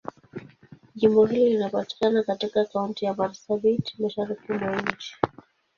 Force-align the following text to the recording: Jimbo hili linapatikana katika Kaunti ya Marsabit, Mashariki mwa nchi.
Jimbo 0.95 1.25
hili 1.25 1.49
linapatikana 1.49 2.23
katika 2.23 2.65
Kaunti 2.65 3.05
ya 3.05 3.13
Marsabit, 3.13 3.99
Mashariki 3.99 4.53
mwa 4.53 4.81
nchi. 4.81 5.15